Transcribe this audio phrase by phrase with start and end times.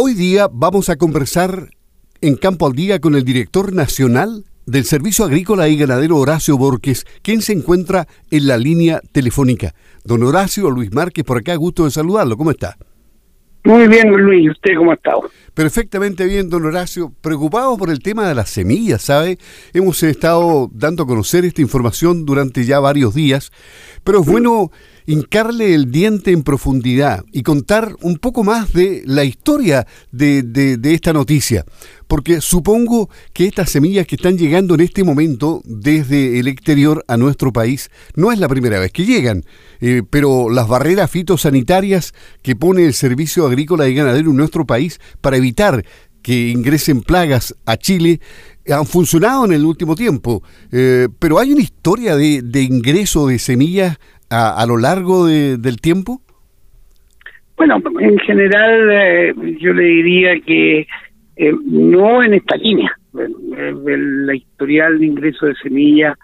[0.00, 1.70] Hoy día vamos a conversar
[2.20, 7.04] en Campo al Día con el director nacional del Servicio Agrícola y Ganadero Horacio Borges,
[7.22, 9.74] quien se encuentra en la línea telefónica.
[10.04, 12.36] Don Horacio Luis Márquez, por acá, gusto de saludarlo.
[12.36, 12.76] ¿Cómo está?
[13.64, 14.44] Muy bien, Luis.
[14.44, 15.28] ¿Y usted cómo ha estado?
[15.52, 17.12] Perfectamente bien, don Horacio.
[17.20, 19.36] Preocupado por el tema de las semillas, ¿sabe?
[19.72, 23.50] Hemos estado dando a conocer esta información durante ya varios días,
[24.04, 24.70] pero es bueno
[25.08, 30.92] hincarle el diente en profundidad y contar un poco más de la historia de, de,
[30.92, 31.64] esta noticia.
[32.06, 37.16] Porque supongo que estas semillas que están llegando en este momento desde el exterior a
[37.16, 39.44] nuestro país no es la primera vez que llegan,
[39.80, 45.00] eh, pero las barreras fitosanitarias que pone el Servicio Agrícola y Ganadero en nuestro país
[45.22, 45.86] para evitar
[46.20, 48.20] que ingresen plagas a Chile
[48.70, 53.38] han funcionado en el último tiempo, eh, pero hay una historia de, de ingreso de
[53.38, 53.96] semillas
[54.30, 56.20] a, a lo largo del tiempo?
[57.58, 60.86] Bueno, en general eh, yo le diría que
[61.36, 62.96] eh, no en esta línea.
[63.12, 66.16] la historial de ingreso de semillas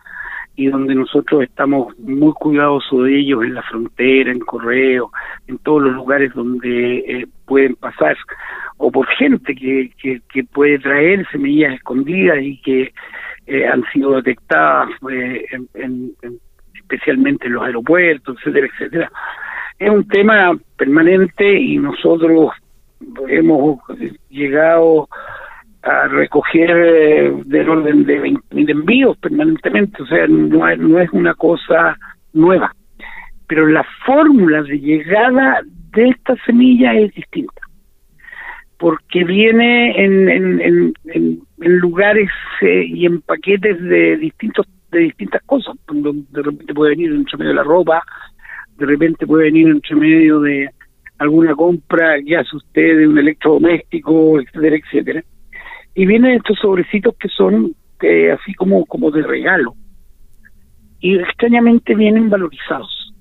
[0.55, 5.11] y donde nosotros estamos muy cuidadosos de ellos en la frontera, en correo,
[5.49, 8.17] en todos los lugares donde eh, pueden pasar,
[8.77, 12.93] o por gente que, que, puede traer semillas escondidas y que
[13.73, 14.89] han sido detectadas
[15.75, 16.09] en,
[16.85, 19.13] especialmente en los aeropuertos, etcétera, etcétera.
[19.79, 22.53] Es un tema permanente y nosotros
[23.29, 23.81] hemos
[24.31, 25.09] llegado
[25.83, 31.35] a recoger eh, del orden de 20.000 envíos permanentemente, o sea, no no es una
[31.35, 31.97] cosa
[32.33, 32.75] nueva.
[33.47, 35.61] Pero la fórmula de llegada
[35.93, 37.61] de esta semilla es distinta,
[38.79, 40.95] porque viene en, en, en,
[41.61, 42.31] en lugares
[42.63, 45.75] eh, y en paquetes de distintos de distintas cosas.
[45.87, 48.03] De repente puede venir entre medio de la ropa,
[48.77, 50.69] de repente puede venir entre medio de
[51.19, 55.25] alguna compra que hace usted de un electrodoméstico, etcétera, etcétera.
[55.95, 59.75] Y vienen estos sobrecitos que son eh, así como, como de regalo.
[61.01, 63.13] Y extrañamente vienen valorizados.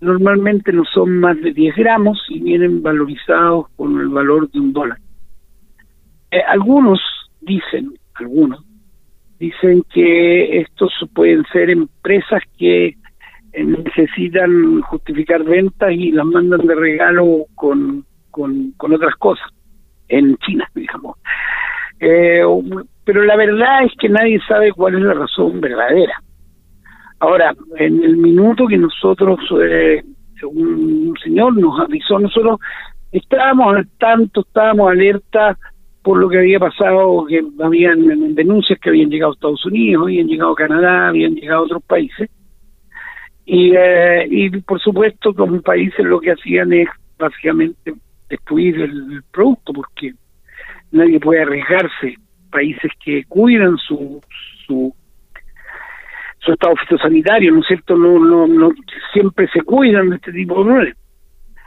[0.00, 4.72] Normalmente no son más de 10 gramos y vienen valorizados con el valor de un
[4.72, 4.98] dólar.
[6.30, 7.00] Eh, algunos
[7.40, 8.64] dicen, algunos,
[9.42, 12.94] dicen que estos pueden ser empresas que
[13.52, 19.48] eh, necesitan justificar ventas y las mandan de regalo con, con, otras cosas,
[20.06, 21.16] en China, digamos.
[21.98, 22.44] Eh,
[23.04, 26.22] pero la verdad es que nadie sabe cuál es la razón verdadera.
[27.18, 30.04] Ahora, en el minuto que nosotros, eh,
[30.44, 32.60] un señor nos avisó, nosotros
[33.10, 35.58] estábamos al tanto, estábamos alerta
[36.02, 40.26] por lo que había pasado, que habían denuncias que habían llegado a Estados Unidos, habían
[40.26, 42.28] llegado a Canadá, habían llegado a otros países.
[43.44, 47.94] Y, eh, y por supuesto, los países lo que hacían es básicamente
[48.28, 50.12] destruir el, producto, porque
[50.90, 52.16] nadie puede arriesgarse.
[52.50, 54.20] Países que cuidan su,
[54.66, 54.94] su,
[56.38, 57.96] su estado fitosanitario, ¿no es cierto?
[57.96, 58.70] No, no, no
[59.12, 60.96] siempre se cuidan de este tipo de problemas.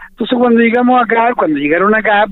[0.09, 2.25] Entonces, cuando llegamos acá, cuando llegaron acá,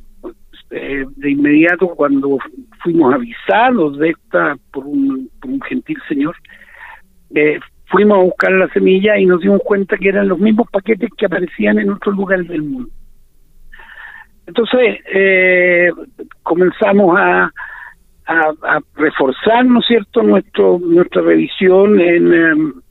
[0.76, 2.40] eh, de inmediato cuando
[2.84, 5.30] fuimos avisados de esta por un,
[5.70, 6.36] gentil señor,
[7.36, 11.12] eh, fuimos a buscar la semilla y nos dimos cuenta que eran los mismos paquetes
[11.16, 12.90] que aparecían en otros lugares del mundo.
[14.48, 15.92] Entonces eh,
[16.42, 17.52] comenzamos a,
[18.96, 22.34] reforzar, ¿no es cierto?, nuestro nuestra revisión en,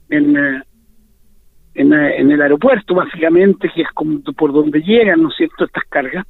[0.09, 0.63] en,
[1.73, 5.83] en, en el aeropuerto, básicamente, que es como por donde llegan, ¿no es cierto?, estas
[5.89, 6.25] cargas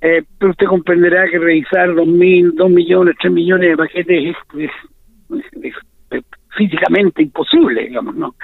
[0.00, 4.70] eh, pero usted comprenderá que revisar dos mil, dos millones, tres millones de paquetes es,
[6.56, 8.34] físicamente imposible, digamos, ¿no?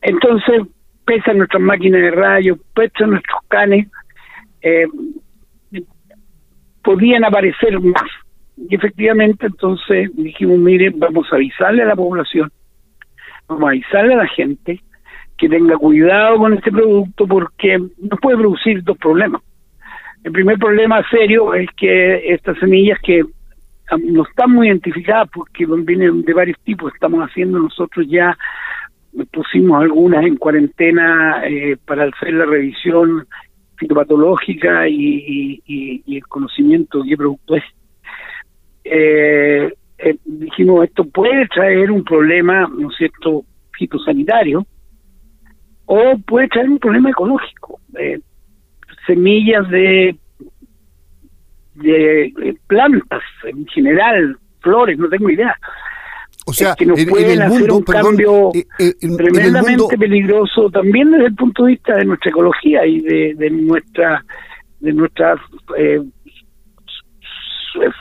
[0.00, 0.62] Entonces,
[1.04, 3.88] pesan nuestras máquinas de rayos, pesan nuestros canes,
[4.62, 4.86] eh,
[6.82, 8.10] podían aparecer más.
[8.56, 12.50] Y efectivamente, entonces dijimos, mire, vamos a avisarle a la población,
[13.48, 14.80] vamos a avisarle a la gente
[15.36, 19.42] que tenga cuidado con este producto porque nos puede producir dos problemas.
[20.24, 23.24] El primer problema serio es que estas semillas que
[24.04, 28.36] no están muy identificadas porque vienen de varios tipos, estamos haciendo nosotros ya,
[29.32, 33.26] pusimos algunas en cuarentena eh, para hacer la revisión
[33.76, 37.64] fitopatológica y, el conocimiento de qué producto es.
[38.84, 44.66] Eh, eh, dijimos, esto puede traer un problema, ¿no es cierto?, fitosanitario,
[45.86, 47.80] o puede traer un problema ecológico.
[47.98, 48.20] Eh,
[49.06, 50.16] semillas de,
[51.74, 55.56] de plantas en general, flores, no tengo idea.
[56.46, 58.50] O sea, que nos en, pueden hacer un perdón, cambio
[59.16, 64.24] tremendamente peligroso también desde el punto de vista de nuestra ecología y de, de nuestra
[64.80, 65.34] de nuestra
[65.76, 66.00] eh,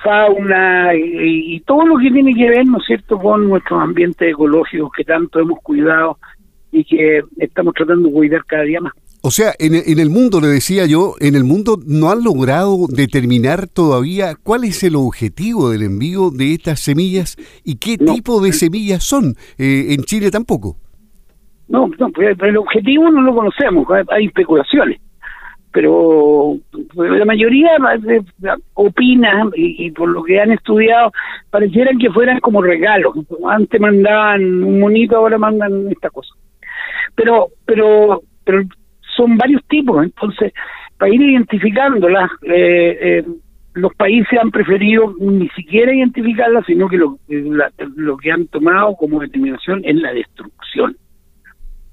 [0.04, 4.92] fauna y, todo lo que tiene que ver, ¿no es cierto?, con nuestros ambientes ecológicos
[4.96, 6.18] que tanto hemos cuidado
[6.72, 8.94] y que estamos tratando de cuidar cada día más.
[9.22, 12.88] O sea, en, en, el mundo, le decía yo, en el mundo no han logrado
[12.88, 17.36] determinar todavía cuál es el objetivo del envío de estas semillas
[17.66, 19.36] y qué tipo de semillas son.
[19.58, 20.78] Eh, en Chile tampoco.
[21.68, 25.02] No, no, pues el objetivo no lo conocemos, hay especulaciones
[25.72, 26.58] pero
[26.96, 27.70] la mayoría
[28.74, 31.12] opina y, por lo que han estudiado
[31.52, 33.14] parecieran que fueran como regalos
[33.48, 36.34] antes mandaban un monito ahora mandan esta cosa
[37.14, 38.64] pero pero pero
[39.20, 40.54] son varios tipos entonces
[40.98, 43.26] para ir identificándolas eh, eh,
[43.74, 49.20] los países han preferido ni siquiera identificarlas sino que lo, lo que han tomado como
[49.20, 50.96] determinación es la destrucción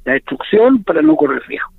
[0.05, 1.71] la destrucción para no correr riesgo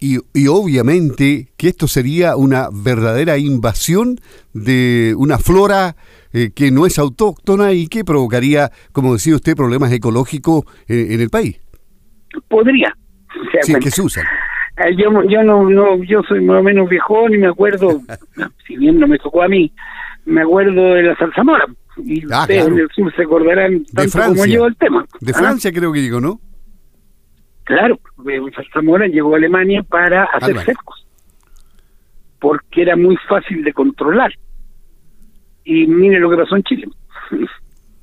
[0.00, 4.16] y, y, obviamente que esto sería una verdadera invasión
[4.54, 5.96] de una flora
[6.32, 11.20] eh, que no es autóctona y que provocaría, como decía usted, problemas ecológicos eh, en
[11.20, 11.58] el país.
[12.48, 12.94] Podría.
[13.60, 14.24] Es que se usan.
[14.78, 18.00] Eh, yo, yo no, no, yo soy más o menos viejón y me acuerdo,
[18.66, 19.72] si bien no me tocó a mí,
[20.24, 21.66] me acuerdo de la zarzamora.
[22.04, 25.04] Y ah, ustedes en el sur se acordarán tanto como yo el tema.
[25.20, 25.38] De ¿Ah?
[25.38, 26.40] Francia creo que digo, ¿no?
[27.64, 28.00] Claro,
[28.72, 31.06] Zamora llegó a Alemania para hacer cercos,
[32.40, 34.32] porque era muy fácil de controlar.
[35.64, 36.88] Y mire lo que pasó en Chile.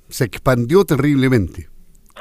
[0.08, 1.68] Se expandió terriblemente.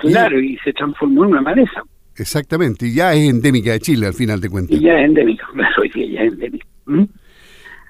[0.00, 1.82] Claro, y, se transformó en una maleza.
[2.16, 4.78] Exactamente, y ya es endémica de Chile al final de cuentas.
[4.78, 5.46] Y ya es endémica,
[5.80, 6.66] hoy día ya es endémica.
[6.86, 7.04] ¿Mm?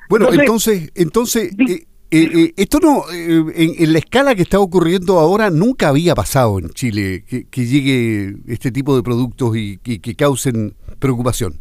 [0.09, 5.19] Bueno, entonces, entonces, eh, eh, eh, esto no, eh, en, la escala que está ocurriendo
[5.19, 10.75] ahora, nunca había pasado en Chile que, llegue este tipo de productos y, que causen
[11.01, 11.55] preocupación.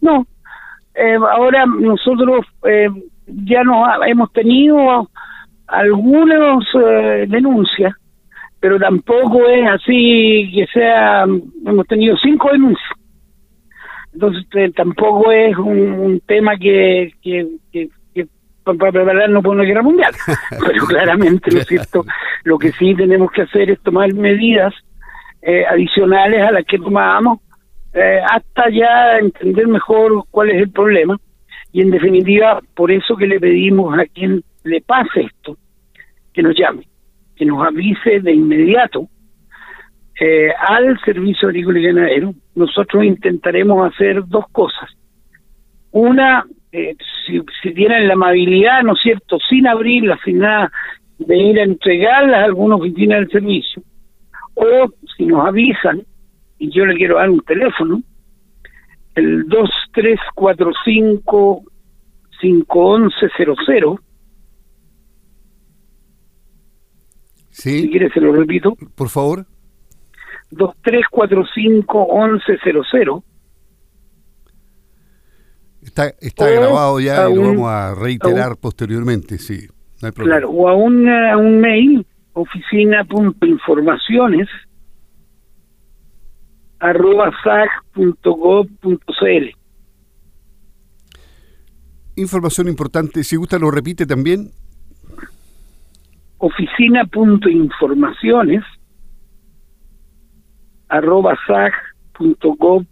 [0.00, 0.26] No,
[1.30, 2.46] ahora nosotros
[3.26, 5.10] ya nos hemos tenido
[5.66, 6.64] algunas
[7.28, 7.92] denuncias,
[8.66, 12.90] pero tampoco es así que sea, hemos tenido cinco denuncias.
[14.12, 18.26] Entonces tampoco es un, tema que, que, que
[18.64, 20.12] para prepararnos para una guerra mundial.
[20.66, 22.04] Pero claramente, ¿no es cierto?
[22.42, 24.74] Lo que sí tenemos que hacer es tomar medidas
[25.42, 27.38] eh, adicionales a las que tomábamos
[27.94, 31.16] eh, hasta ya entender mejor cuál es el problema.
[31.70, 35.56] Y en definitiva, por eso que le pedimos a quien le pase esto,
[36.32, 36.88] que nos llame,
[37.36, 39.08] que nos avise de inmediato
[40.18, 42.32] eh, al Servicio Agrícola y Ganadero.
[42.54, 44.88] Nosotros intentaremos hacer dos cosas.
[45.92, 46.96] Una, eh,
[47.26, 47.42] si,
[47.74, 50.72] tienen la amabilidad, ¿no es cierto?, sin abrirlas, sin nada,
[51.18, 53.82] de ir a entregarlas a alguna oficina del servicio,
[54.54, 56.02] o si nos avisan,
[56.58, 58.02] y yo le quiero dar un teléfono,
[59.14, 61.62] el 2345
[62.40, 63.98] 51100
[67.56, 67.80] Sí.
[67.80, 68.76] Si quiere se lo repito.
[68.94, 69.46] Por favor.
[70.50, 72.08] 2345
[72.44, 73.22] 1100
[75.80, 79.68] Está, está grabado ya y lo vamos a reiterar posteriormente, sí.
[80.02, 80.38] No hay problema.
[80.38, 84.48] Claro, o a un, a un mail, oficina.informaciones
[86.78, 88.66] arroba sac.gov.cl
[92.16, 94.52] Información importante, si gusta lo repite también.
[96.46, 98.62] Oficina.informaciones
[100.88, 102.86] arroba sac.gov.cl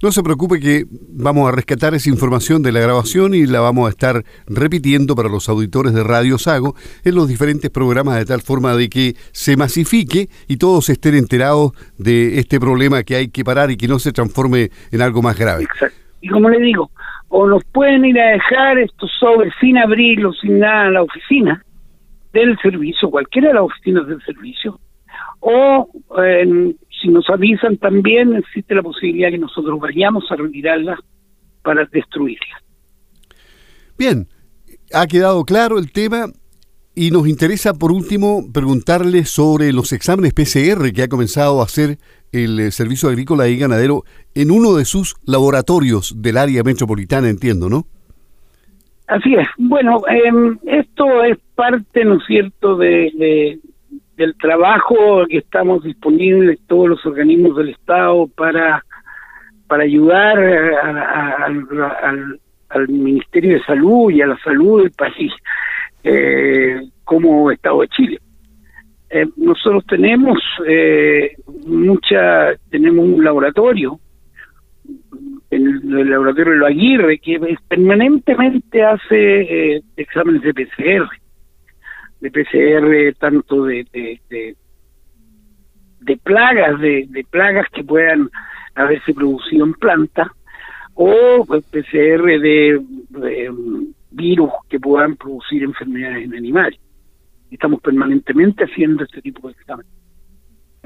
[0.00, 3.88] no se preocupe que vamos a rescatar esa información de la grabación y la vamos
[3.88, 8.40] a estar repitiendo para los auditores de Radio Sago en los diferentes programas de tal
[8.40, 13.42] forma de que se masifique y todos estén enterados de este problema que hay que
[13.42, 15.64] parar y que no se transforme en algo más grave.
[15.64, 15.98] Exacto.
[16.20, 16.90] Y como le digo,
[17.28, 21.64] o nos pueden ir a dejar estos sobres sin abrirlos, sin nada en la oficina
[22.32, 24.80] del servicio, cualquiera de las oficinas del servicio,
[25.40, 25.88] o
[26.22, 30.98] eh, si nos avisan también existe la posibilidad que nosotros vayamos a retirarlas
[31.62, 32.62] para destruirlas.
[33.96, 34.28] Bien,
[34.92, 36.26] ha quedado claro el tema
[36.94, 41.98] y nos interesa por último preguntarle sobre los exámenes PCR que ha comenzado a hacer
[42.32, 44.04] el eh, Servicio Agrícola y Ganadero
[44.34, 47.86] en uno de sus laboratorios del área metropolitana, entiendo, ¿no?
[49.08, 49.48] Así es.
[49.56, 53.58] Bueno, em, esto es parte, ¿no es cierto?, de,
[54.16, 58.84] del trabajo que estamos disponibles todos los organismos del Estado para,
[59.66, 62.38] para ayudar al,
[62.88, 65.32] Ministerio de Salud y a la salud del país
[66.04, 68.18] eh, como Estado de Chile.
[69.08, 71.32] Eh, nosotros tenemos eh,
[71.66, 73.98] mucha, tenemos un laboratorio
[75.50, 81.08] en el laboratorio de Lo Aguirre, que permanentemente hace eh, exámenes de PCR,
[82.20, 84.20] de PCR tanto de, de,
[86.00, 88.28] de, plagas, de, de, plagas que puedan
[88.74, 90.30] haberse producido en planta,
[90.94, 92.82] o PCR de,
[94.10, 96.80] virus que puedan producir enfermedades en animales.
[97.50, 99.97] Estamos permanentemente haciendo este tipo de exámenes.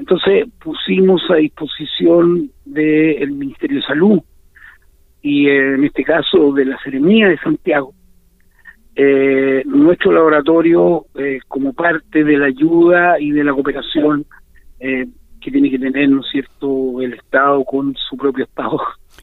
[0.03, 4.19] Entonces pusimos a disposición del Ministerio de Salud
[5.21, 7.93] y en este caso de la Seremía de Santiago,
[8.97, 14.25] eh, nuestro laboratorio eh, como parte de la ayuda y de la cooperación
[14.81, 15.07] eh,
[15.39, 18.81] que tiene que tener, ¿no es cierto?, el Estado con su propio Estado.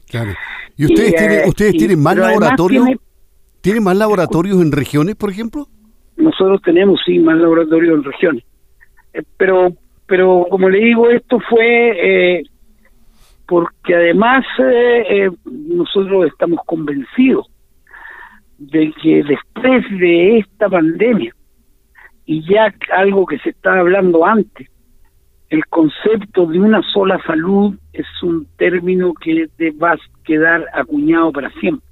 [0.09, 0.31] Claro.
[0.77, 2.87] ¿Y ustedes, tienen, ustedes tienen más laboratorios?
[3.61, 5.67] ¿Tienen más laboratorios en regiones, por ejemplo?
[6.17, 8.43] Nosotros tenemos, sí, más laboratorios en regiones.
[9.37, 9.75] pero,
[10.11, 12.43] pero como le digo, esto fue
[13.51, 17.47] porque además eh, eh, nosotros estamos convencidos
[18.57, 21.33] de que después de esta pandemia,
[22.25, 24.69] y ya algo que se estaba hablando antes,
[25.49, 31.33] el concepto de una sola salud es un término que te va a quedar acuñado
[31.33, 31.85] para siempre.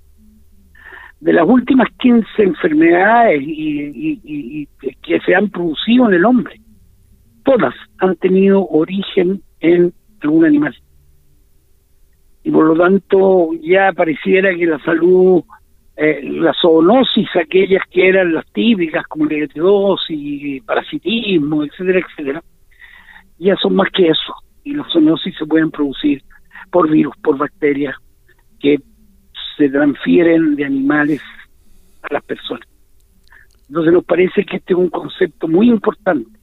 [1.19, 4.65] De las últimas 15 enfermedades y,
[5.01, 6.58] que se han producido en el hombre,
[7.49, 9.91] todas han tenido origen en
[10.21, 10.75] algún animal
[12.43, 15.43] y por lo tanto ya pareciera que la salud,
[15.97, 19.47] eh, la zoonosis, aquellas que eran las típicas como la
[20.09, 22.43] y parasitismo, etcétera, etcétera,
[23.39, 24.33] ya son más que eso.
[24.63, 26.21] Y las zoonosis se pueden producir
[26.71, 27.95] por virus, por bacterias
[28.59, 28.79] que
[29.57, 31.21] se transfieren de animales
[32.03, 32.67] a las personas.
[33.67, 36.38] Entonces nos parece que este es un concepto muy importante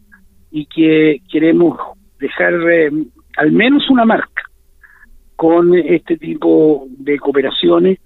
[0.56, 1.78] y que queremos
[2.18, 2.90] dejar eh,
[3.36, 4.42] al menos una marca
[5.36, 7.98] con este tipo de cooperaciones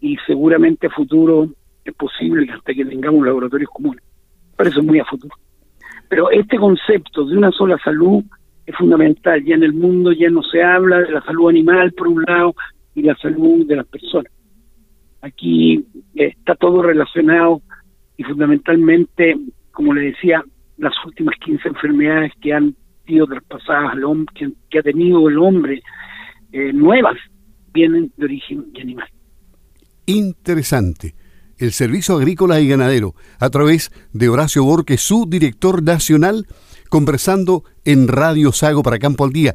[0.00, 1.50] y seguramente a futuro
[1.84, 4.02] es posible hasta que tengamos laboratorios comunes.
[4.56, 5.34] Pero eso es muy a futuro.
[6.08, 8.24] Pero este concepto de una sola salud
[8.64, 9.44] es fundamental.
[9.44, 12.54] Ya en el mundo ya no se habla de la salud animal por un lado
[12.94, 14.32] y la salud de las personas.
[15.20, 15.84] Aquí
[16.14, 17.60] está todo relacionado
[18.16, 19.36] y fundamentalmente,
[19.72, 20.42] como le decía,
[20.78, 22.74] las últimas 15 enfermedades que han
[23.06, 25.82] sido traspasadas al hombre, que ha tenido el hombre
[26.52, 27.16] eh, nuevas
[27.72, 29.08] vienen de origen animal.
[30.06, 31.14] Interesante.
[31.58, 36.46] El Servicio Agrícola y Ganadero, a través de Horacio Borges, su director nacional,
[36.88, 39.54] conversando en Radio Sago para Campo al Día.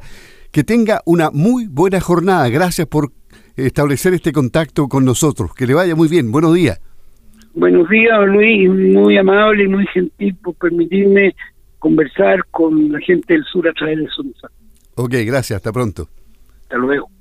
[0.52, 2.48] Que tenga una muy buena jornada.
[2.50, 3.10] Gracias por
[3.56, 5.54] establecer este contacto con nosotros.
[5.54, 6.30] Que le vaya muy bien.
[6.30, 6.78] Buenos días.
[7.54, 8.68] Buenos días, Luis.
[8.68, 11.34] Muy amable y muy gentil por permitirme
[11.78, 14.32] conversar con la gente del sur a través de su
[14.96, 15.58] Ok, gracias.
[15.58, 16.08] Hasta pronto.
[16.62, 17.14] Hasta luego.